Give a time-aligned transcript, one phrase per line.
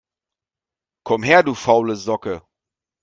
[1.03, 2.41] Komm her, du faule Socke!